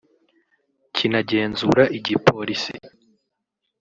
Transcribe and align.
kinagenzura 0.95 1.83
igipolisi 1.97 2.73